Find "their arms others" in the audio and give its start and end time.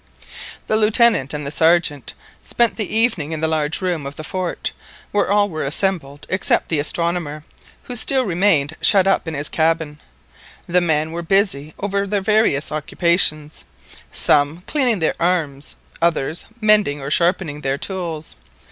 14.97-16.45